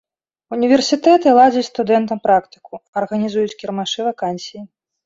Універсітэты 0.55 1.27
ладзяць 1.41 1.65
студэнтам 1.71 2.17
практыку, 2.27 2.73
арганізуюць 3.05 3.57
кірмашы 3.63 3.99
вакансій. 4.11 4.61